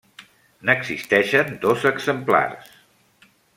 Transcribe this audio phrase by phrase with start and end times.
[0.69, 2.75] N'existeixen dos exemplars.